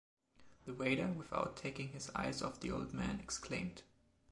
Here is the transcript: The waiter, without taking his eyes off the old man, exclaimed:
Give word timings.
The 0.65 0.73
waiter, 0.73 1.09
without 1.15 1.55
taking 1.57 1.89
his 1.89 2.09
eyes 2.15 2.41
off 2.41 2.59
the 2.59 2.71
old 2.71 2.91
man, 2.91 3.19
exclaimed: 3.19 3.83